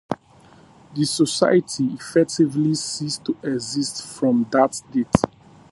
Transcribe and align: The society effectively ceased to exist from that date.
The 0.95 1.05
society 1.05 1.93
effectively 1.93 2.73
ceased 2.73 3.23
to 3.25 3.37
exist 3.43 4.01
from 4.07 4.47
that 4.49 4.81
date. 4.91 5.05